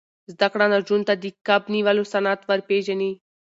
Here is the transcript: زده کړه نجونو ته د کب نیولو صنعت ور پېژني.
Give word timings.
زده 0.33 0.47
کړه 0.53 0.65
نجونو 0.73 1.07
ته 1.09 1.13
د 1.23 1.25
کب 1.47 1.61
نیولو 1.73 2.03
صنعت 2.13 2.41
ور 2.45 2.59
پېژني. 2.69 3.11